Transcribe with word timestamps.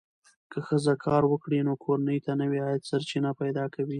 که 0.51 0.59
ښځه 0.67 0.93
کار 1.05 1.23
وکړي، 1.31 1.59
نو 1.67 1.73
کورنۍ 1.83 2.19
ته 2.25 2.31
نوې 2.41 2.59
عاید 2.65 2.83
سرچینې 2.89 3.31
پیدا 3.41 3.63
کوي. 3.73 3.89